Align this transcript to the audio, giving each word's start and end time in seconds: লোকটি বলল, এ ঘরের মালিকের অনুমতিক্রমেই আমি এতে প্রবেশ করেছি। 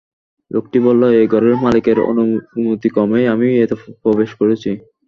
লোকটি 0.51 0.77
বলল, 0.85 1.01
এ 1.13 1.31
ঘরের 1.31 1.55
মালিকের 1.63 1.97
অনুমতিক্রমেই 2.11 3.25
আমি 3.33 3.47
এতে 3.63 3.75
প্রবেশ 4.03 4.29
করেছি। 4.39 4.69